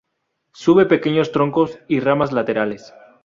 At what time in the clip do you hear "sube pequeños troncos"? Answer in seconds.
0.55-1.77